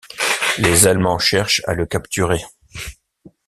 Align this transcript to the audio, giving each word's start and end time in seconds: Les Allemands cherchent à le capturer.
Les 0.57 0.87
Allemands 0.87 1.19
cherchent 1.19 1.61
à 1.67 1.75
le 1.75 1.85
capturer. 1.85 2.41